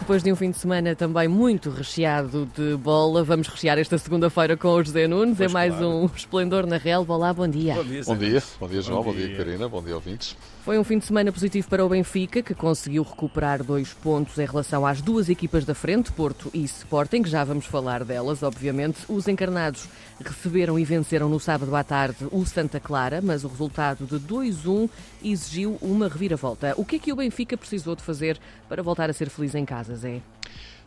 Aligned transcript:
Depois 0.00 0.22
de 0.24 0.32
um 0.32 0.34
fim 0.36 0.50
de 0.50 0.56
semana 0.56 0.96
também 0.96 1.28
muito 1.28 1.70
recheado 1.70 2.48
de 2.56 2.74
bola, 2.76 3.22
vamos 3.22 3.46
rechear 3.46 3.78
esta 3.78 3.96
segunda-feira 3.96 4.56
com 4.56 4.68
o 4.68 4.82
José 4.82 5.06
Nunes. 5.06 5.36
Pois 5.36 5.50
é 5.50 5.52
mais 5.52 5.72
claro. 5.72 5.88
um 5.88 6.06
Esplendor 6.06 6.66
na 6.66 6.78
Relva. 6.78 7.14
Olá, 7.14 7.32
bom 7.32 7.46
dia. 7.46 7.74
Bom 7.74 7.84
dia, 7.84 8.02
Bom 8.04 8.16
dia, 8.16 8.42
bom 8.58 8.68
dia 8.68 8.82
João, 8.82 9.04
bom, 9.04 9.10
Bom 9.10 9.16
dia. 9.16 9.28
dia. 9.28 9.36
Karina, 9.36 9.68
bom 9.68 9.82
dia 9.82 9.94
ouvintes. 9.94 10.36
Foi 10.64 10.78
um 10.78 10.84
fim 10.84 10.98
de 10.98 11.06
semana 11.06 11.32
positivo 11.32 11.68
para 11.68 11.84
o 11.84 11.88
Benfica, 11.88 12.42
que 12.42 12.54
conseguiu 12.54 13.02
recuperar 13.02 13.62
dois 13.62 13.94
pontos 13.94 14.38
em 14.38 14.44
relação 14.44 14.84
às 14.84 15.00
duas 15.00 15.28
equipas 15.28 15.64
da 15.64 15.74
frente, 15.74 16.12
Porto 16.12 16.50
e 16.52 16.64
Sporting, 16.64 17.22
que 17.22 17.30
já 17.30 17.44
vamos 17.44 17.66
falar 17.66 18.04
delas, 18.04 18.42
obviamente. 18.42 18.98
Os 19.08 19.26
encarnados 19.28 19.88
receberam 20.22 20.78
e 20.78 20.84
venceram 20.84 21.28
no 21.28 21.40
sábado 21.40 21.74
à 21.74 21.82
tarde 21.82 22.26
o 22.30 22.44
Santa 22.44 22.78
Clara, 22.78 23.20
mas 23.22 23.42
o 23.42 23.48
resultado 23.48 24.04
de 24.04 24.16
2-1 24.16 24.88
exigiu 25.24 25.78
uma 25.80 26.08
reviravolta. 26.08 26.74
O 26.76 26.84
que 26.84 26.96
é 26.96 26.98
que 26.98 27.12
o 27.12 27.16
Benfica 27.16 27.56
precisou 27.56 27.96
de 27.96 28.02
fazer 28.02 28.38
para 28.68 28.82
voltar 28.82 29.08
a 29.08 29.12
ser 29.12 29.30
feliz 29.30 29.54
em 29.54 29.64
casa, 29.64 29.89
Zé? 29.96 30.20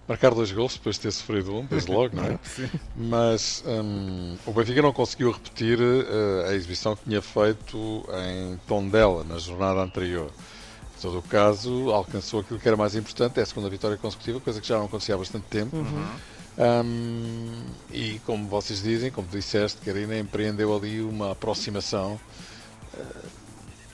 Marcar 0.08 0.34
dois 0.34 0.52
gols 0.52 0.74
depois 0.74 0.98
de 0.98 1.04
ter 1.04 1.12
sofrido 1.12 1.56
um, 1.56 1.66
desde 1.66 1.90
logo, 1.90 2.14
não 2.16 2.26
é? 2.26 2.40
Mas 2.96 3.64
hum, 3.66 4.36
o 4.46 4.52
Benfica 4.52 4.82
não 4.82 4.92
conseguiu 4.92 5.32
repetir 5.32 5.80
eh, 5.80 6.50
a 6.50 6.54
exibição 6.54 6.94
que 6.94 7.06
tinha 7.06 7.22
feito 7.22 8.04
em 8.14 8.60
Tondela, 8.68 9.24
na 9.24 9.38
jornada 9.40 9.80
anterior. 9.80 10.30
Em 10.98 11.02
todo 11.02 11.20
o 11.20 11.22
caso, 11.22 11.90
alcançou 11.92 12.42
aquilo 12.42 12.60
que 12.60 12.68
era 12.68 12.76
mais 12.76 12.96
importante, 12.96 13.40
é 13.40 13.44
a 13.44 13.46
segunda 13.46 13.70
vitória 13.70 13.96
consecutiva, 13.96 14.42
coisa 14.42 14.60
que 14.60 14.68
já 14.68 14.78
não 14.78 14.86
acontecia 14.86 15.16
há 15.16 15.18
bastante 15.18 15.46
tempo. 15.46 15.78
Hum, 15.78 17.64
e 17.90 18.20
como 18.26 18.50
vocês 18.50 18.84
dizem, 18.84 19.10
como 19.10 19.28
disseste, 19.30 19.80
Karina, 19.86 20.18
empreendeu 20.20 20.76
ali 20.76 21.02
uma 21.02 21.32
aproximação, 21.32 22.20
eh, 22.94 23.26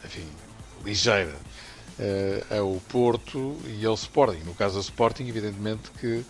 enfim, 0.05 0.25
ligeira 0.83 1.35
eh, 1.99 2.43
ao 2.57 2.79
Porto 2.87 3.57
e 3.67 3.85
ao 3.85 3.93
Sporting. 3.93 4.43
No 4.45 4.53
caso 4.53 4.75
do 4.75 4.81
Sporting, 4.81 5.27
evidentemente 5.27 5.91
que 5.99 6.23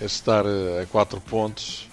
estar 0.00 0.44
eh, 0.46 0.82
a 0.82 0.86
4 0.86 1.20
pontos 1.20 1.88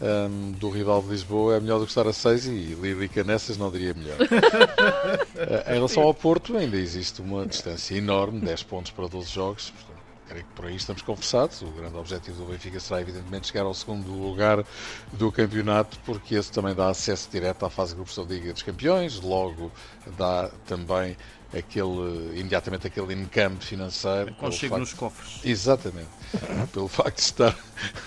hum, 0.00 0.52
do 0.52 0.68
rival 0.68 1.02
de 1.02 1.10
Lisboa 1.10 1.56
é 1.56 1.60
melhor 1.60 1.78
do 1.78 1.84
que 1.84 1.90
estar 1.90 2.06
a 2.06 2.12
6 2.12 2.46
e 2.46 2.50
Lírica 2.80 3.22
nessas 3.22 3.56
não 3.56 3.70
diria 3.70 3.94
melhor. 3.94 4.18
Eh, 5.40 5.64
em 5.70 5.74
relação 5.74 6.02
ao 6.02 6.12
Porto, 6.12 6.54
ainda 6.54 6.76
existe 6.76 7.22
uma 7.22 7.46
distância 7.46 7.96
enorme, 7.96 8.40
10 8.40 8.62
pontos 8.64 8.92
para 8.92 9.08
12 9.08 9.30
jogos. 9.30 9.70
Portanto, 9.70 10.00
creio 10.28 10.44
que 10.44 10.52
por 10.52 10.66
aí 10.66 10.76
estamos 10.76 11.00
conversados. 11.00 11.62
O 11.62 11.68
grande 11.68 11.96
objetivo 11.96 12.44
do 12.44 12.52
Benfica 12.52 12.78
será, 12.78 13.00
evidentemente, 13.00 13.46
chegar 13.46 13.64
ao 13.64 13.72
segundo 13.72 14.12
lugar 14.12 14.62
do 15.14 15.32
campeonato, 15.32 15.98
porque 16.04 16.34
esse 16.34 16.52
também 16.52 16.74
dá 16.74 16.90
acesso 16.90 17.28
direto 17.30 17.64
à 17.64 17.70
fase 17.70 17.92
de 17.92 17.96
grupos 17.96 18.16
da 18.16 18.22
Liga 18.22 18.52
dos 18.52 18.62
Campeões, 18.62 19.18
logo 19.20 19.72
dá 20.18 20.50
também 20.66 21.16
aquele, 21.56 22.38
imediatamente 22.38 22.86
aquele 22.86 23.14
encampe 23.14 23.64
financeiro. 23.64 24.34
Facto- 24.68 24.80
nos 24.80 24.92
cofres. 24.94 25.40
Exatamente. 25.44 26.08
Pelo 26.72 26.88
facto 26.88 27.16
de 27.16 27.22
estar 27.22 27.58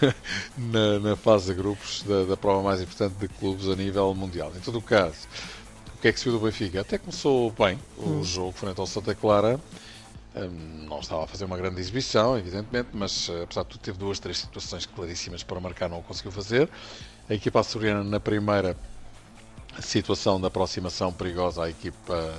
na, 0.58 1.00
na 1.00 1.16
fase 1.16 1.48
de 1.48 1.54
grupos 1.54 2.04
da, 2.04 2.24
da 2.24 2.38
prova 2.38 2.62
mais 2.64 2.82
importante 2.82 3.16
de 3.16 3.28
clubes 3.28 3.68
a 3.68 3.76
nível 3.76 4.14
mundial. 4.14 4.52
Em 4.56 4.60
todo 4.60 4.78
o 4.78 4.82
caso, 4.82 5.28
o 5.96 6.02
que 6.02 6.08
é 6.08 6.14
que 6.14 6.20
se 6.20 6.26
viu 6.30 6.40
do 6.40 6.46
Benfica? 6.46 6.82
Até 6.82 6.98
começou 6.98 7.52
bem 7.52 7.80
o 7.98 8.24
jogo 8.24 8.52
frente 8.54 8.80
ao 8.80 8.88
Santa 8.88 9.14
Clara. 9.16 9.60
Hum, 10.36 10.86
não 10.90 11.00
estava 11.00 11.26
a 11.26 11.28
fazer 11.28 11.46
uma 11.46 11.56
grande 11.58 11.80
exibição, 11.80 12.36
evidentemente, 12.38 12.90
mas 12.94 13.30
eh, 13.30 13.44
apesar 13.44 13.62
de 13.64 13.70
tudo 13.70 13.82
teve 13.82 13.98
duas, 14.00 14.20
três 14.20 14.40
situações 14.40 14.84
claríssimas 14.88 15.44
para 15.44 15.60
marcar, 15.60 15.88
não 15.88 16.00
o 16.00 16.04
conseguiu 16.04 16.32
fazer. 16.32 16.68
A 17.30 17.36
equipa 17.36 17.60
açoriana 17.60 18.04
na 18.04 18.20
primeira 18.20 18.76
situação 19.82 20.40
de 20.40 20.48
aproximação 20.48 21.12
perigosa 21.12 21.64
à 21.64 21.70
equipa, 21.70 22.34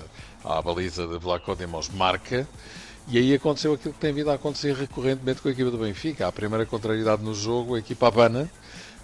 à 0.44 0.60
baliza 0.62 1.06
de 1.06 1.18
Vlaco 1.18 1.54
Demos 1.54 1.88
marca. 1.88 2.46
E 3.06 3.18
aí 3.18 3.34
aconteceu 3.34 3.74
aquilo 3.74 3.92
que 3.92 4.00
tem 4.00 4.12
vindo 4.12 4.30
a 4.30 4.34
acontecer 4.34 4.74
recorrentemente 4.74 5.42
com 5.42 5.48
a 5.48 5.50
equipa 5.50 5.70
do 5.70 5.78
Benfica. 5.78 6.26
A 6.26 6.32
primeira 6.32 6.64
contrariedade 6.64 7.22
no 7.22 7.34
jogo, 7.34 7.74
a 7.74 7.78
equipa 7.78 8.08
abana, 8.08 8.50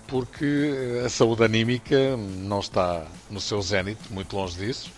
porque 0.06 0.45
eh, 0.45 1.05
a 1.05 1.08
saúde 1.08 1.45
anímica 1.45 2.17
não 2.17 2.61
está 2.61 3.07
no 3.30 3.40
seu 3.40 3.61
zénite, 3.61 4.01
muito 4.11 4.35
longe 4.35 4.58
disso. 4.58 4.90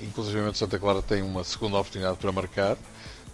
Inclusive 0.00 0.40
o 0.40 0.54
Santa 0.54 0.78
Clara 0.78 1.00
tem 1.00 1.22
uma 1.22 1.44
segunda 1.44 1.78
oportunidade 1.78 2.16
para 2.18 2.32
marcar. 2.32 2.76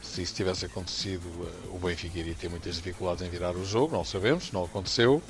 Se 0.03 0.23
isso 0.23 0.35
tivesse 0.35 0.67
acontecido, 0.67 1.25
eh, 1.47 1.69
o 1.73 1.79
Benfica 1.79 2.19
iria 2.19 2.35
ter 2.35 2.51
muitas 2.51 2.77
dificuldades 2.77 3.27
em 3.27 3.31
virar 3.31 3.57
o 3.57 3.65
jogo, 3.65 3.97
não 3.97 4.05
sabemos, 4.05 4.53
não 4.53 4.65
aconteceu. 4.65 5.23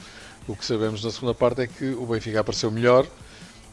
O 0.49 0.57
que 0.57 0.65
sabemos 0.65 1.05
na 1.05 1.13
segunda 1.13 1.35
parte 1.35 1.63
é 1.63 1.67
que 1.69 1.91
o 1.91 2.07
Benfica 2.07 2.41
apareceu 2.41 2.73
melhor 2.73 3.07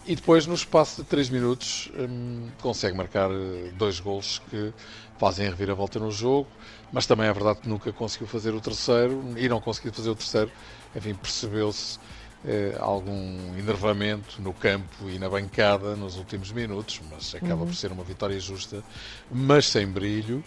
e 0.07 0.16
depois, 0.16 0.47
no 0.47 0.53
espaço 0.53 1.01
de 1.01 1.07
3 1.09 1.29
minutos, 1.29 1.91
hum, 1.97 2.47
consegue 2.62 2.95
marcar 2.95 3.29
eh, 3.29 3.72
dois 3.73 4.00
gols 4.00 4.40
que 4.50 4.73
fazem 5.19 5.47
a 5.47 5.50
reviravolta 5.50 6.00
no 6.00 6.09
jogo, 6.12 6.47
mas 6.94 7.06
também 7.06 7.28
é 7.28 7.34
verdade 7.34 7.59
que 7.59 7.68
nunca 7.68 7.91
conseguiu 7.91 8.25
fazer 8.28 8.53
o 8.53 8.62
terceiro 8.62 9.34
e 9.35 9.50
não 9.50 9.59
conseguiu 9.59 9.91
fazer 9.91 10.09
o 10.09 10.16
terceiro. 10.16 10.50
Enfim, 10.95 11.13
percebeu-se 11.13 12.00
eh, 12.45 12.78
algum 12.79 13.57
enervamento 13.57 14.41
no 14.41 14.53
campo 14.53 15.09
e 15.09 15.19
na 15.19 15.28
bancada 15.28 15.95
nos 15.95 16.16
últimos 16.16 16.51
minutos, 16.53 17.01
mas 17.12 17.35
acaba 17.35 17.66
por 17.66 17.75
ser 17.75 17.91
uma 17.91 18.03
vitória 18.03 18.39
justa, 18.39 18.81
mas 19.29 19.66
sem 19.68 19.85
brilho. 19.88 20.44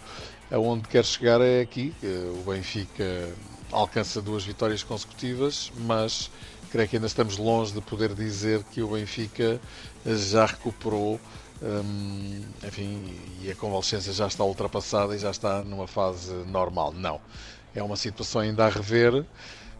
Aonde 0.49 0.87
quer 0.89 1.05
chegar 1.05 1.39
é 1.39 1.61
aqui, 1.61 1.93
eh, 2.01 2.31
o 2.33 2.49
Benfica 2.49 3.29
alcança 3.71 4.21
duas 4.21 4.43
vitórias 4.43 4.83
consecutivas, 4.83 5.71
mas 5.75 6.31
creio 6.71 6.87
que 6.87 6.95
ainda 6.95 7.07
estamos 7.07 7.37
longe 7.37 7.73
de 7.73 7.81
poder 7.81 8.13
dizer 8.13 8.63
que 8.63 8.81
o 8.81 8.89
Benfica 8.89 9.59
já 10.05 10.45
recuperou, 10.45 11.19
hum, 11.61 12.41
enfim, 12.63 13.13
e 13.41 13.51
a 13.51 13.55
convalescência 13.55 14.13
já 14.13 14.27
está 14.27 14.43
ultrapassada 14.43 15.15
e 15.15 15.19
já 15.19 15.29
está 15.29 15.61
numa 15.63 15.87
fase 15.87 16.31
normal. 16.47 16.93
Não. 16.93 17.19
É 17.75 17.83
uma 17.83 17.95
situação 17.95 18.41
ainda 18.41 18.65
a 18.65 18.69
rever. 18.69 19.25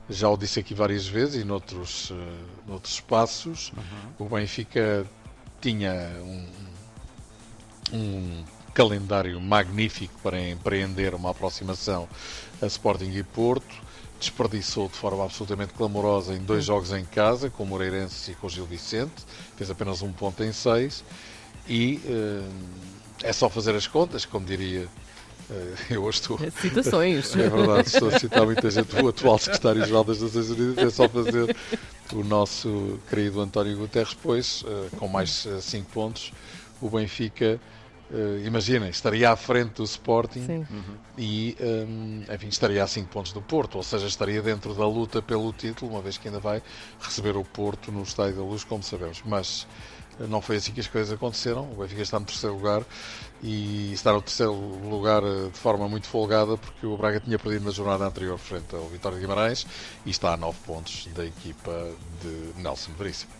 Já 0.09 0.29
o 0.29 0.35
disse 0.35 0.59
aqui 0.59 0.73
várias 0.73 1.07
vezes 1.07 1.41
e 1.41 1.45
noutros, 1.45 2.11
eh, 2.11 2.43
noutros 2.67 2.95
espaços. 2.95 3.71
O 4.19 4.25
Benfica 4.25 5.05
tinha 5.61 5.93
um, 6.21 6.47
um 7.93 8.43
calendário 8.73 9.39
magnífico 9.39 10.13
para 10.21 10.39
empreender 10.41 11.13
uma 11.13 11.31
aproximação 11.31 12.07
a 12.61 12.65
Sporting 12.65 13.11
e 13.11 13.23
Porto. 13.23 13.90
Desperdiçou 14.21 14.87
de 14.87 14.93
forma 14.95 15.25
absolutamente 15.25 15.73
clamorosa 15.73 16.33
em 16.35 16.37
dois 16.37 16.63
jogos 16.63 16.93
em 16.93 17.03
casa, 17.03 17.49
com 17.49 17.63
o 17.63 17.65
Moreirense 17.65 18.31
e 18.31 18.35
com 18.35 18.45
o 18.45 18.49
Gil 18.49 18.65
Vicente. 18.67 19.25
Fez 19.57 19.69
apenas 19.71 20.03
um 20.03 20.11
ponto 20.11 20.43
em 20.43 20.53
seis. 20.53 21.03
E 21.67 21.99
eh, 22.05 22.47
é 23.23 23.33
só 23.33 23.49
fazer 23.49 23.75
as 23.75 23.87
contas, 23.87 24.23
como 24.23 24.45
diria. 24.45 24.87
eh, 25.49 25.73
eu 25.95 26.03
hoje 26.03 26.19
estou. 26.21 26.37
Citações. 26.61 27.33
É 27.35 27.49
verdade, 27.49 27.87
estou 27.87 28.09
a 28.09 28.19
citar 28.19 28.45
muita 28.45 28.69
gente. 28.69 28.95
O 28.95 29.07
atual 29.07 29.39
secretário-geral 29.39 30.03
das 30.03 30.21
Nações 30.21 30.49
Unidas 30.51 30.77
é 30.77 30.89
só 30.91 31.09
fazer 31.09 31.55
o 32.13 32.23
nosso 32.23 32.99
querido 33.09 33.41
António 33.41 33.75
Guterres, 33.75 34.13
pois, 34.21 34.63
eh, 34.67 34.89
com 34.97 35.07
mais 35.07 35.47
5 35.61 35.89
pontos, 35.91 36.31
o 36.79 36.89
Benfica, 36.91 37.59
eh, 38.13 38.45
imaginem, 38.45 38.89
estaria 38.89 39.31
à 39.31 39.35
frente 39.35 39.75
do 39.75 39.83
Sporting 39.83 40.45
Sim. 40.45 40.67
e, 41.17 41.55
hum, 41.61 42.23
enfim, 42.33 42.47
estaria 42.47 42.83
a 42.83 42.87
5 42.87 43.07
pontos 43.09 43.31
do 43.31 43.41
Porto, 43.41 43.75
ou 43.75 43.83
seja, 43.83 44.05
estaria 44.05 44.41
dentro 44.41 44.73
da 44.73 44.85
luta 44.85 45.21
pelo 45.21 45.53
título, 45.53 45.91
uma 45.91 46.01
vez 46.01 46.17
que 46.17 46.27
ainda 46.27 46.39
vai 46.39 46.61
receber 46.99 47.37
o 47.37 47.43
Porto 47.43 47.91
no 47.91 48.03
Estádio 48.03 48.35
da 48.35 48.43
Luz, 48.43 48.63
como 48.65 48.83
sabemos. 48.83 49.21
Mas 49.25 49.65
eh, 50.19 50.27
não 50.27 50.41
foi 50.41 50.57
assim 50.57 50.73
que 50.73 50.81
as 50.81 50.87
coisas 50.87 51.13
aconteceram. 51.13 51.71
O 51.71 51.75
Benfica 51.75 52.01
está 52.01 52.19
no 52.19 52.25
terceiro 52.25 52.55
lugar 52.55 52.83
e 53.41 53.93
está 53.93 54.11
no 54.11 54.21
terceiro 54.21 54.53
lugar 54.53 55.23
eh, 55.23 55.49
de 55.49 55.57
forma 55.57 55.87
muito 55.87 56.07
folgada, 56.07 56.57
porque 56.57 56.85
o 56.85 56.97
Braga 56.97 57.19
tinha 57.19 57.39
perdido 57.39 57.65
na 57.65 57.71
jornada 57.71 58.05
anterior 58.05 58.37
frente 58.37 58.75
ao 58.75 58.87
Vitória 58.89 59.17
de 59.17 59.21
Guimarães 59.21 59.65
e 60.05 60.09
está 60.09 60.33
a 60.33 60.37
9 60.37 60.57
pontos 60.65 61.07
da 61.15 61.25
equipa 61.25 61.91
de 62.21 62.61
Nelson 62.61 62.91
Veríssimo. 62.97 63.31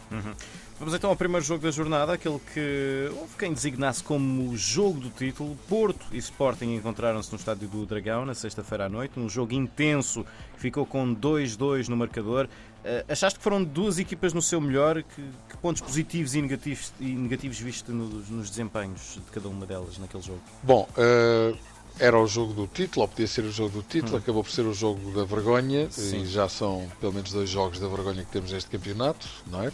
Vamos 0.82 0.96
então 0.96 1.12
ao 1.12 1.16
primeiro 1.16 1.46
jogo 1.46 1.62
da 1.62 1.70
jornada, 1.70 2.14
aquele 2.14 2.40
que 2.56 3.12
houve 3.16 3.36
quem 3.38 3.54
designasse 3.54 4.04
como 4.04 4.50
o 4.50 4.58
jogo 4.58 5.00
do 5.00 5.12
título. 5.12 5.56
Porto 5.70 6.08
e 6.12 6.18
Sporting 6.18 6.74
encontraram-se 6.74 7.32
no 7.32 7.38
estádio 7.38 7.68
do 7.68 7.86
Dragão 7.86 8.26
na 8.26 8.34
sexta-feira 8.34 8.88
à 8.88 8.90
noite. 8.90 9.20
Um 9.20 9.30
jogo 9.30 9.54
intenso 9.54 10.26
que 10.56 10.60
ficou 10.60 10.84
com 10.84 11.16
2-2 11.16 11.88
no 11.88 11.96
marcador. 11.96 12.50
Eh, 12.84 13.06
achaste 13.08 13.38
que 13.38 13.44
foram 13.44 13.64
duas 13.64 14.00
equipas 14.00 14.34
no 14.34 14.42
seu 14.42 14.60
melhor? 14.60 15.04
Que, 15.04 15.22
que 15.50 15.58
pontos 15.58 15.84
positivos 15.84 16.34
e 16.34 16.42
negativos, 16.42 16.92
e 17.00 17.14
negativos 17.14 17.60
viste 17.60 17.92
nos, 17.92 18.28
nos 18.30 18.50
desempenhos 18.50 19.20
de 19.24 19.32
cada 19.32 19.50
uma 19.50 19.68
delas 19.68 20.00
naquele 20.00 20.24
jogo? 20.24 20.42
Bom, 20.64 20.90
eh, 20.98 21.54
era 22.00 22.20
o 22.20 22.26
jogo 22.26 22.54
do 22.54 22.66
título, 22.66 23.04
ou 23.04 23.08
podia 23.08 23.28
ser 23.28 23.44
o 23.44 23.52
jogo 23.52 23.70
do 23.70 23.84
título, 23.84 24.18
acabou 24.18 24.44
por 24.44 24.52
ser 24.52 24.66
o 24.66 24.74
jogo 24.74 25.12
da 25.12 25.26
vergonha, 25.26 25.92
Sim. 25.92 26.24
e 26.24 26.26
já 26.26 26.50
são 26.50 26.90
pelo 27.00 27.14
menos 27.14 27.32
dois 27.32 27.52
jogos 27.52 27.80
da 27.80 27.88
vergonha 27.88 28.26
que 28.26 28.32
temos 28.32 28.52
neste 28.52 28.72
campeonato, 28.72 29.28
não 29.46 29.62
é? 29.62 29.72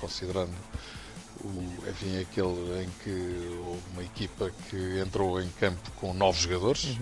Considerando 0.00 0.54
o, 1.44 1.88
enfim, 1.88 2.20
aquele 2.20 2.84
em 2.84 2.90
que 3.02 3.60
houve 3.66 3.82
uma 3.92 4.02
equipa 4.02 4.50
que 4.68 4.98
entrou 5.00 5.40
em 5.40 5.48
campo 5.50 5.90
com 5.96 6.12
nove 6.12 6.40
jogadores, 6.40 6.98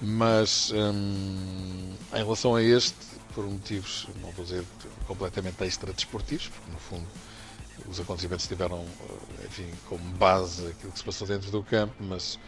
mas 0.00 0.72
hum, 0.72 1.94
em 2.12 2.18
relação 2.18 2.54
a 2.54 2.62
este, 2.62 2.96
por 3.34 3.44
motivos, 3.44 4.06
não 4.22 4.30
vou 4.32 4.44
dizer 4.44 4.64
completamente 5.06 5.62
extra-desportivos, 5.64 6.48
porque 6.48 6.70
no 6.70 6.78
fundo 6.78 7.06
os 7.88 8.00
acontecimentos 8.00 8.46
tiveram, 8.46 8.80
eh, 8.80 9.46
enfim, 9.46 9.70
como 9.88 10.02
base 10.16 10.66
aquilo 10.68 10.92
que 10.92 10.98
se 10.98 11.04
passou 11.04 11.26
dentro 11.26 11.50
do 11.50 11.62
campo, 11.62 11.94
mas 12.00 12.38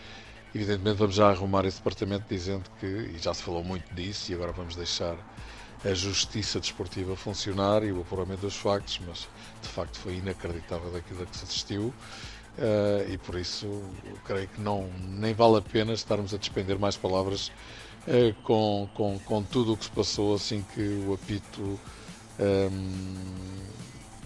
Evidentemente 0.54 0.96
vamos 0.96 1.14
já 1.14 1.28
arrumar 1.28 1.66
esse 1.66 1.76
departamento 1.76 2.25
dizendo 2.28 2.70
que, 2.80 2.86
e 2.86 3.19
já 3.19 3.34
se 3.34 3.42
falou 3.42 3.62
muito 3.62 3.92
disso, 3.94 4.32
e 4.32 4.34
agora 4.34 4.52
vamos 4.52 4.75
deixar 4.75 5.16
a 5.84 5.94
justiça 5.94 6.58
desportiva 6.58 7.14
funcionar 7.14 7.84
e 7.84 7.92
o 7.92 8.00
apuramento 8.00 8.40
dos 8.40 8.56
factos, 8.56 9.00
mas 9.06 9.28
de 9.62 9.69
facto 9.69 9.98
foi 9.98 10.16
inacreditável 10.16 10.94
aquilo 10.96 11.22
a 11.22 11.26
que 11.26 11.36
se 11.36 11.44
assistiu. 11.44 11.94
Uh, 12.58 13.12
e 13.12 13.16
por 13.19 13.38
isso 13.38 13.84
creio 14.25 14.48
que 14.48 14.60
não 14.60 14.90
nem 15.00 15.32
vale 15.32 15.58
a 15.58 15.62
pena 15.62 15.92
estarmos 15.92 16.34
a 16.34 16.36
despender 16.38 16.76
mais 16.76 16.96
palavras 16.96 17.52
uh, 18.08 18.34
com, 18.42 18.88
com, 18.94 19.16
com 19.20 19.42
tudo 19.44 19.75
o 19.75 19.76
que 19.76 19.84
se 19.84 19.90
passou 19.92 20.34
assim 20.34 20.64
que 20.75 21.04
o 21.06 21.14
apito 21.14 21.62
um, 21.62 21.78
ehm, 22.40 23.69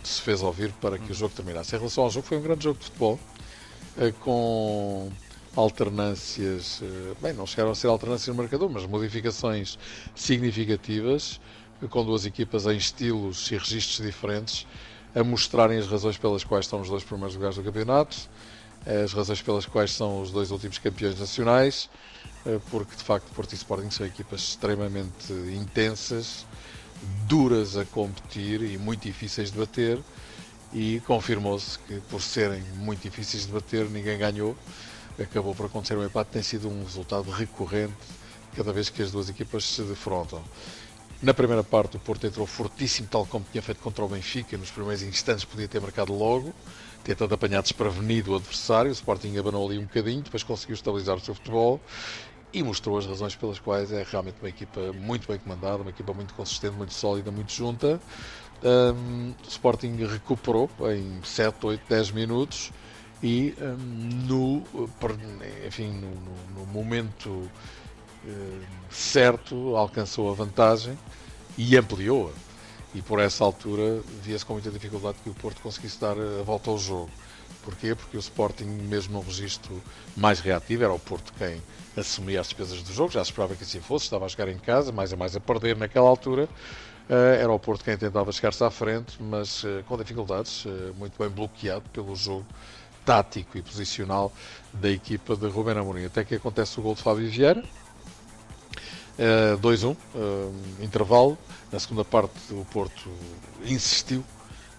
se 0.02 0.22
fez 0.22 0.42
ouvir 0.42 0.72
para 0.80 0.98
que 0.98 1.12
o 1.12 1.14
jogo 1.14 1.34
terminasse. 1.34 1.76
Em 1.76 1.78
relação 1.78 2.04
ao 2.04 2.10
jogo, 2.10 2.26
foi 2.26 2.38
um 2.38 2.42
grande 2.42 2.64
jogo 2.64 2.78
de 2.78 2.86
futebol 2.86 3.20
uh, 3.98 4.12
com 4.20 5.12
alternâncias, 5.54 6.82
bem, 7.20 7.32
não 7.32 7.46
chegaram 7.46 7.72
a 7.72 7.74
ser 7.74 7.88
alternâncias 7.88 8.28
no 8.28 8.34
marcador, 8.34 8.70
mas 8.70 8.86
modificações 8.86 9.78
significativas, 10.14 11.40
com 11.90 12.04
duas 12.04 12.24
equipas 12.24 12.66
em 12.66 12.76
estilos 12.76 13.50
e 13.50 13.56
registros 13.56 14.04
diferentes 14.06 14.66
a 15.14 15.22
mostrarem 15.22 15.78
as 15.78 15.86
razões 15.86 16.16
pelas 16.16 16.42
quais 16.42 16.64
estão 16.64 16.80
os 16.80 16.88
dois 16.88 17.04
primeiros 17.04 17.34
lugares 17.34 17.56
do 17.56 17.62
campeonato, 17.62 18.16
as 19.04 19.12
razões 19.12 19.42
pelas 19.42 19.66
quais 19.66 19.92
são 19.92 20.22
os 20.22 20.30
dois 20.30 20.50
últimos 20.50 20.78
campeões 20.78 21.18
nacionais, 21.18 21.88
eh, 22.46 22.58
porque 22.70 22.96
de 22.96 23.02
facto 23.02 23.32
Porto 23.34 23.52
e 23.52 23.54
Sporting 23.54 23.90
são 23.90 24.06
equipas 24.06 24.40
extremamente 24.40 25.32
intensas, 25.54 26.46
duras 27.28 27.76
a 27.76 27.84
competir 27.84 28.62
e 28.62 28.78
muito 28.78 29.02
difíceis 29.02 29.50
de 29.50 29.58
bater. 29.58 29.98
E 30.72 31.02
confirmou-se 31.06 31.78
que, 31.80 32.00
por 32.08 32.22
serem 32.22 32.62
muito 32.76 33.02
difíceis 33.02 33.44
de 33.44 33.52
bater, 33.52 33.90
ninguém 33.90 34.16
ganhou. 34.16 34.56
Acabou 35.20 35.54
por 35.54 35.66
acontecer 35.66 35.96
um 35.96 36.04
empate, 36.04 36.30
tem 36.30 36.42
sido 36.42 36.68
um 36.68 36.84
resultado 36.84 37.30
recorrente 37.30 37.94
cada 38.56 38.72
vez 38.72 38.88
que 38.88 39.02
as 39.02 39.10
duas 39.10 39.28
equipas 39.28 39.64
se 39.64 39.82
defrontam. 39.82 40.42
Na 41.22 41.32
primeira 41.32 41.62
parte, 41.62 41.96
o 41.96 42.00
Porto 42.00 42.26
entrou 42.26 42.46
fortíssimo, 42.46 43.08
tal 43.08 43.24
como 43.26 43.46
tinha 43.50 43.62
feito 43.62 43.80
contra 43.80 44.04
o 44.04 44.08
Benfica. 44.08 44.56
Nos 44.58 44.70
primeiros 44.70 45.02
instantes, 45.02 45.44
podia 45.44 45.68
ter 45.68 45.80
marcado 45.80 46.12
logo, 46.12 46.52
tentando 47.04 47.34
apanhar 47.34 47.62
desprevenido 47.62 48.32
o 48.32 48.36
adversário. 48.36 48.90
O 48.90 48.92
Sporting 48.92 49.36
abanou 49.38 49.68
ali 49.68 49.78
um 49.78 49.84
bocadinho, 49.84 50.22
depois 50.22 50.42
conseguiu 50.42 50.74
estabilizar 50.74 51.16
o 51.16 51.20
seu 51.20 51.34
futebol 51.34 51.80
e 52.52 52.62
mostrou 52.62 52.98
as 52.98 53.06
razões 53.06 53.36
pelas 53.36 53.58
quais 53.58 53.92
é 53.92 54.04
realmente 54.10 54.36
uma 54.42 54.48
equipa 54.48 54.92
muito 54.92 55.28
bem 55.28 55.38
comandada, 55.38 55.82
uma 55.82 55.90
equipa 55.90 56.12
muito 56.12 56.34
consistente, 56.34 56.74
muito 56.74 56.92
sólida, 56.92 57.30
muito 57.30 57.52
junta. 57.52 58.00
Um, 58.62 59.32
o 59.44 59.48
Sporting 59.48 59.96
recuperou 60.04 60.68
em 60.92 61.20
7, 61.24 61.64
8, 61.64 61.82
10 61.88 62.10
minutos 62.10 62.72
e 63.22 63.54
um, 63.60 64.26
no, 64.26 64.62
enfim, 65.66 65.92
no, 65.92 66.10
no, 66.10 66.60
no 66.60 66.66
momento 66.66 67.48
eh, 68.26 68.60
certo, 68.90 69.76
alcançou 69.76 70.30
a 70.30 70.34
vantagem 70.34 70.98
e 71.56 71.76
ampliou-a. 71.76 72.32
E 72.94 73.00
por 73.00 73.20
essa 73.20 73.42
altura 73.44 74.02
via-se 74.22 74.44
com 74.44 74.54
muita 74.54 74.70
dificuldade 74.70 75.18
que 75.22 75.30
o 75.30 75.34
Porto 75.34 75.62
conseguisse 75.62 75.98
dar 76.00 76.16
a 76.18 76.42
volta 76.42 76.70
ao 76.70 76.78
jogo. 76.78 77.10
Porquê? 77.62 77.94
Porque 77.94 78.16
o 78.16 78.20
Sporting, 78.20 78.64
mesmo 78.64 79.14
no 79.14 79.20
registro 79.20 79.80
mais 80.16 80.40
reativo, 80.40 80.84
era 80.84 80.92
o 80.92 80.98
Porto 80.98 81.32
quem 81.38 81.62
assumia 81.96 82.40
as 82.40 82.48
despesas 82.48 82.82
do 82.82 82.92
jogo, 82.92 83.12
já 83.12 83.24
se 83.24 83.30
esperava 83.30 83.54
que 83.54 83.62
assim 83.62 83.80
fosse, 83.80 84.06
estava 84.06 84.26
a 84.26 84.28
chegar 84.28 84.48
em 84.48 84.58
casa, 84.58 84.90
mais 84.90 85.12
a 85.12 85.16
mais 85.16 85.36
a 85.36 85.40
perder 85.40 85.76
naquela 85.76 86.08
altura. 86.08 86.48
Eh, 87.08 87.38
era 87.40 87.52
o 87.52 87.58
Porto 87.58 87.84
quem 87.84 87.96
tentava 87.96 88.32
chegar-se 88.32 88.62
à 88.64 88.70
frente, 88.70 89.16
mas 89.22 89.64
eh, 89.64 89.82
com 89.86 89.96
dificuldades, 89.96 90.66
muito 90.98 91.16
bem 91.18 91.28
bloqueado 91.28 91.88
pelo 91.90 92.14
jogo 92.16 92.46
tático 93.04 93.58
e 93.58 93.62
posicional 93.62 94.32
da 94.72 94.90
equipa 94.90 95.36
de 95.36 95.46
Ruben 95.48 95.76
Amorim. 95.76 96.04
Até 96.04 96.24
que 96.24 96.34
acontece 96.34 96.78
o 96.78 96.82
gol 96.82 96.94
de 96.94 97.02
Fábio 97.02 97.28
Vieira, 97.28 97.62
2-1, 99.60 99.84
uh, 99.84 99.96
uh, 100.14 100.54
intervalo. 100.80 101.36
Na 101.70 101.78
segunda 101.78 102.04
parte, 102.04 102.34
o 102.52 102.64
Porto 102.66 103.10
insistiu, 103.64 104.24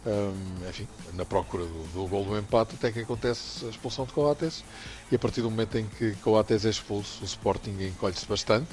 um, 0.05 0.69
enfim, 0.69 0.87
na 1.13 1.25
procura 1.25 1.63
do, 1.63 1.83
do 1.93 2.07
gol 2.07 2.25
do 2.25 2.37
empate, 2.37 2.75
até 2.75 2.91
que 2.91 2.99
acontece 2.99 3.65
a 3.65 3.69
expulsão 3.69 4.05
de 4.05 4.13
Coates. 4.13 4.63
E 5.11 5.15
a 5.15 5.19
partir 5.19 5.41
do 5.41 5.49
momento 5.49 5.77
em 5.77 5.85
que 5.85 6.13
Coates 6.15 6.65
é 6.65 6.69
expulso, 6.69 7.21
o 7.21 7.25
Sporting 7.25 7.75
encolhe-se 7.81 8.25
bastante, 8.25 8.71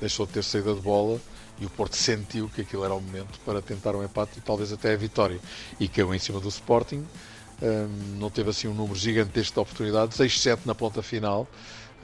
deixou 0.00 0.26
de 0.26 0.32
ter 0.32 0.44
saída 0.44 0.74
de 0.74 0.80
bola 0.80 1.20
e 1.58 1.64
o 1.64 1.70
Porto 1.70 1.96
sentiu 1.96 2.48
que 2.48 2.60
aquilo 2.60 2.84
era 2.84 2.94
o 2.94 3.00
momento 3.00 3.40
para 3.44 3.62
tentar 3.62 3.96
um 3.96 4.04
empate 4.04 4.38
e 4.38 4.40
talvez 4.42 4.72
até 4.72 4.92
a 4.92 4.96
vitória. 4.96 5.40
E 5.80 5.88
caiu 5.88 6.14
em 6.14 6.18
cima 6.18 6.38
do 6.38 6.48
Sporting. 6.48 7.06
Um, 7.62 8.18
não 8.18 8.28
teve 8.28 8.50
assim 8.50 8.68
um 8.68 8.74
número 8.74 8.98
gigantesco 8.98 9.54
de 9.54 9.60
oportunidades, 9.60 10.20
exceto 10.20 10.66
na 10.66 10.74
ponta 10.74 11.02
final, 11.02 11.48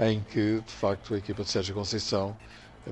em 0.01 0.21
que 0.21 0.63
de 0.67 0.73
facto 0.73 1.15
a 1.15 1.19
equipa 1.19 1.43
de 1.43 1.51
Sérgio 1.51 1.75
Conceição 1.75 2.37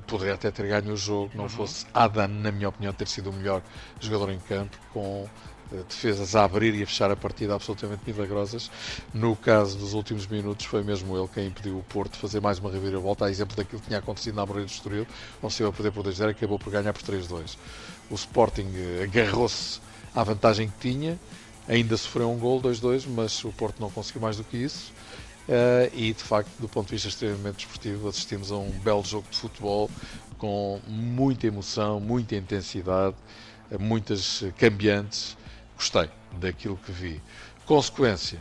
poderia 0.07 0.35
até 0.35 0.51
ter 0.51 0.67
ganho 0.67 0.93
o 0.93 0.97
jogo, 0.97 1.31
não 1.35 1.43
uhum. 1.43 1.49
fosse 1.49 1.85
Adam, 1.93 2.27
na 2.27 2.51
minha 2.51 2.69
opinião, 2.69 2.93
ter 2.93 3.07
sido 3.07 3.29
o 3.29 3.33
melhor 3.33 3.61
jogador 3.99 4.31
em 4.31 4.39
campo, 4.39 4.77
com 4.93 5.27
uh, 5.71 5.83
defesas 5.89 6.35
a 6.35 6.45
abrir 6.45 6.73
e 6.75 6.83
a 6.83 6.87
fechar 6.87 7.11
a 7.11 7.15
partida 7.15 7.55
absolutamente 7.55 8.03
milagrosas. 8.05 8.71
No 9.13 9.35
caso 9.35 9.77
dos 9.77 9.93
últimos 9.93 10.27
minutos, 10.27 10.65
foi 10.65 10.83
mesmo 10.83 11.17
ele 11.17 11.27
quem 11.27 11.47
impediu 11.47 11.77
o 11.77 11.83
Porto 11.83 12.13
de 12.13 12.19
fazer 12.19 12.39
mais 12.39 12.59
uma 12.59 12.71
reviravolta, 12.71 13.25
a 13.25 13.29
exemplo 13.29 13.55
daquilo 13.55 13.81
que 13.81 13.87
tinha 13.87 13.99
acontecido 13.99 14.35
na 14.35 14.45
Moreira 14.45 14.67
do 14.67 14.71
Estoril, 14.71 15.07
onde 15.41 15.53
se 15.53 15.63
a 15.63 15.71
perder 15.71 15.91
por 15.91 16.05
2-0 16.05 16.29
acabou 16.29 16.57
por 16.57 16.71
ganhar 16.71 16.93
por 16.93 17.01
3-2. 17.01 17.57
O 18.09 18.15
Sporting 18.15 18.67
uh, 18.67 19.03
agarrou-se 19.03 19.81
à 20.15 20.23
vantagem 20.23 20.69
que 20.69 20.89
tinha, 20.89 21.19
ainda 21.71 21.95
sofreu 21.95 22.29
um 22.29 22.37
gol, 22.37 22.61
2-2, 22.61 23.05
mas 23.07 23.43
o 23.45 23.51
Porto 23.53 23.79
não 23.79 23.89
conseguiu 23.89 24.21
mais 24.21 24.35
do 24.35 24.43
que 24.43 24.57
isso. 24.57 24.91
Uh, 25.47 25.89
e 25.93 26.13
de 26.13 26.21
facto, 26.21 26.51
do 26.59 26.67
ponto 26.67 26.87
de 26.87 26.93
vista 26.93 27.07
extremamente 27.07 27.65
desportivo, 27.65 28.09
assistimos 28.09 28.51
a 28.51 28.57
um 28.57 28.69
belo 28.69 29.03
jogo 29.03 29.25
de 29.31 29.37
futebol 29.37 29.89
com 30.37 30.81
muita 30.87 31.47
emoção, 31.47 31.99
muita 31.99 32.35
intensidade, 32.35 33.15
uh, 33.71 33.79
muitas 33.79 34.43
cambiantes. 34.57 35.37
Gostei 35.75 36.09
daquilo 36.39 36.77
que 36.77 36.91
vi. 36.91 37.21
Consequência, 37.65 38.39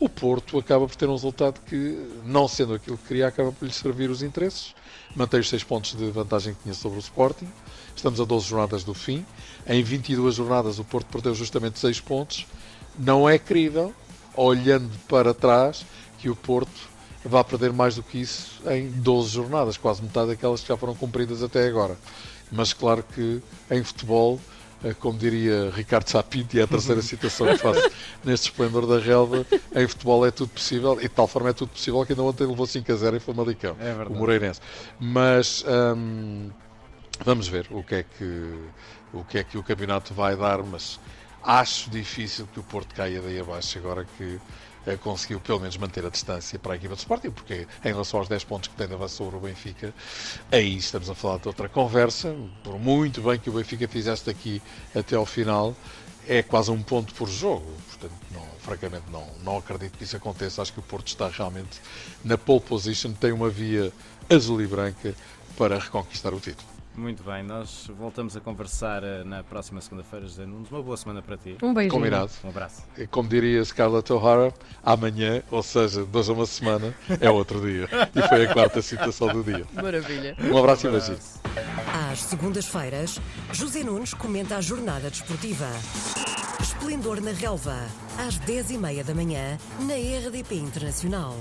o 0.00 0.08
Porto 0.08 0.58
acaba 0.58 0.86
por 0.86 0.94
ter 0.94 1.08
um 1.08 1.12
resultado 1.12 1.60
que, 1.66 2.08
não 2.24 2.46
sendo 2.46 2.74
aquilo 2.74 2.96
que 2.98 3.08
queria, 3.08 3.26
acaba 3.26 3.50
por 3.50 3.64
lhe 3.64 3.72
servir 3.72 4.10
os 4.10 4.22
interesses. 4.22 4.74
Mantém 5.16 5.40
os 5.40 5.48
6 5.48 5.64
pontos 5.64 5.94
de 5.94 6.10
vantagem 6.10 6.54
que 6.54 6.62
tinha 6.62 6.74
sobre 6.74 6.98
o 6.98 7.00
Sporting. 7.00 7.48
Estamos 7.96 8.20
a 8.20 8.24
12 8.24 8.46
jornadas 8.46 8.84
do 8.84 8.94
fim. 8.94 9.26
Em 9.66 9.82
22 9.82 10.36
jornadas, 10.36 10.78
o 10.78 10.84
Porto 10.84 11.06
perdeu 11.06 11.34
justamente 11.34 11.78
6 11.78 12.00
pontos. 12.00 12.46
Não 12.96 13.28
é 13.28 13.38
crível, 13.38 13.92
olhando 14.36 14.90
para 15.08 15.34
trás, 15.34 15.84
que 16.18 16.30
o 16.30 16.36
Porto 16.36 16.88
vá 17.24 17.42
perder 17.42 17.72
mais 17.72 17.96
do 17.96 18.02
que 18.02 18.18
isso 18.18 18.62
em 18.70 18.88
12 18.90 19.30
jornadas, 19.30 19.76
quase 19.76 20.02
metade 20.02 20.28
daquelas 20.28 20.60
que 20.60 20.68
já 20.68 20.76
foram 20.76 20.94
cumpridas 20.94 21.42
até 21.42 21.66
agora. 21.66 21.98
Mas 22.50 22.72
claro 22.72 23.02
que 23.02 23.42
em 23.70 23.82
futebol, 23.82 24.40
como 25.00 25.18
diria 25.18 25.70
Ricardo 25.70 26.08
Sapinto, 26.08 26.56
e 26.56 26.60
é 26.60 26.62
a 26.62 26.66
terceira 26.66 27.02
citação 27.02 27.46
que 27.48 27.58
faço 27.58 27.90
neste 28.24 28.50
esplendor 28.50 28.86
da 28.86 28.98
relva, 28.98 29.44
em 29.74 29.88
futebol 29.88 30.24
é 30.26 30.30
tudo 30.30 30.50
possível, 30.50 30.98
e 30.98 31.02
de 31.02 31.08
tal 31.08 31.26
forma 31.26 31.50
é 31.50 31.52
tudo 31.52 31.70
possível 31.70 32.04
que 32.06 32.12
ainda 32.12 32.22
ontem 32.22 32.46
levou 32.46 32.66
5 32.66 32.92
a 32.92 32.94
0 32.94 33.16
em 33.16 33.20
Famalicão, 33.20 33.76
é 33.80 33.92
o 34.04 34.14
Moreirense. 34.14 34.60
Mas 35.00 35.64
hum, 35.96 36.50
vamos 37.24 37.48
ver 37.48 37.66
o 37.70 37.82
que, 37.82 37.96
é 37.96 38.02
que, 38.02 38.54
o 39.12 39.24
que 39.24 39.38
é 39.38 39.44
que 39.44 39.58
o 39.58 39.62
campeonato 39.62 40.14
vai 40.14 40.36
dar, 40.36 40.62
mas 40.62 41.00
acho 41.42 41.90
difícil 41.90 42.48
que 42.52 42.60
o 42.60 42.62
Porto 42.62 42.94
caia 42.94 43.20
daí 43.20 43.40
abaixo 43.40 43.78
agora 43.78 44.06
que 44.16 44.24
eh, 44.24 44.38
conseguiu 44.96 45.40
pelo 45.40 45.60
menos 45.60 45.76
manter 45.76 46.04
a 46.06 46.10
distância 46.10 46.58
para 46.58 46.72
a 46.72 46.76
equipa 46.76 46.94
de 46.94 47.00
Sporting, 47.00 47.30
porque 47.30 47.66
em 47.84 47.88
relação 47.88 48.20
aos 48.20 48.28
10 48.28 48.44
pontos 48.44 48.68
que 48.68 48.76
tem 48.76 48.86
de 48.86 48.94
avanço 48.94 49.16
sobre 49.16 49.36
o 49.36 49.40
Benfica, 49.40 49.92
aí 50.50 50.76
estamos 50.76 51.10
a 51.10 51.14
falar 51.14 51.38
de 51.38 51.48
outra 51.48 51.68
conversa. 51.68 52.34
Por 52.62 52.78
muito 52.78 53.20
bem 53.20 53.38
que 53.38 53.50
o 53.50 53.52
Benfica 53.52 53.86
fizesse 53.86 54.26
daqui 54.26 54.62
até 54.94 55.16
ao 55.16 55.26
final, 55.26 55.74
é 56.26 56.42
quase 56.42 56.70
um 56.70 56.82
ponto 56.82 57.14
por 57.14 57.28
jogo. 57.28 57.66
Portanto, 57.88 58.14
não, 58.30 58.46
francamente, 58.60 59.04
não, 59.10 59.26
não 59.42 59.56
acredito 59.56 59.96
que 59.96 60.04
isso 60.04 60.16
aconteça. 60.16 60.62
Acho 60.62 60.72
que 60.72 60.80
o 60.80 60.82
Porto 60.82 61.08
está 61.08 61.28
realmente 61.28 61.80
na 62.24 62.36
pole 62.36 62.60
position, 62.60 63.12
tem 63.12 63.32
uma 63.32 63.48
via 63.48 63.92
azul 64.28 64.60
e 64.60 64.66
branca 64.66 65.14
para 65.56 65.78
reconquistar 65.78 66.32
o 66.34 66.40
título. 66.40 66.77
Muito 66.98 67.22
bem, 67.22 67.44
nós 67.44 67.88
voltamos 67.96 68.36
a 68.36 68.40
conversar 68.40 69.04
eh, 69.04 69.22
na 69.22 69.44
próxima 69.44 69.80
segunda-feira, 69.80 70.26
José 70.26 70.44
Nunes. 70.44 70.68
Uma 70.68 70.82
boa 70.82 70.96
semana 70.96 71.22
para 71.22 71.36
ti. 71.36 71.56
Um 71.62 71.72
beijo. 71.72 71.90
Combinado. 71.90 72.32
Um 72.42 72.48
abraço. 72.48 72.82
Como 73.12 73.28
diria 73.28 73.64
Scarlett 73.64 74.12
O'Hara, 74.12 74.52
amanhã, 74.82 75.40
ou 75.48 75.62
seja, 75.62 76.04
dois 76.04 76.28
a 76.28 76.32
uma 76.32 76.44
semana, 76.44 76.92
é 77.20 77.30
outro 77.30 77.60
dia. 77.60 77.88
E 78.16 78.28
foi 78.28 78.46
a 78.46 78.52
quarta 78.52 78.82
citação 78.82 79.28
do 79.28 79.44
dia. 79.44 79.64
Maravilha. 79.72 80.36
Um 80.40 80.58
abraço 80.58 80.88
um 80.88 80.90
e 80.90 80.92
beijinho. 80.94 81.18
Às 82.10 82.20
segundas-feiras, 82.20 83.20
José 83.52 83.84
Nunes 83.84 84.12
comenta 84.12 84.56
a 84.56 84.60
jornada 84.60 85.08
desportiva. 85.08 85.68
Esplendor 86.60 87.20
na 87.20 87.30
Relva, 87.30 87.78
às 88.18 88.40
10h30 88.40 89.04
da 89.04 89.14
manhã, 89.14 89.56
na 89.82 89.94
RDP 89.94 90.56
Internacional. 90.56 91.36